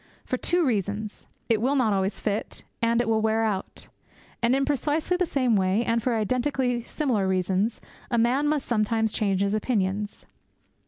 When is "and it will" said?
2.81-3.21